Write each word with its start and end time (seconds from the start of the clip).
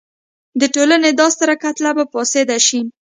د 0.59 0.61
ټولنې 0.73 1.11
دا 1.19 1.27
ستره 1.33 1.55
کتله 1.63 1.91
به 1.97 2.03
فاسده 2.13 2.57
شي. 2.67 2.81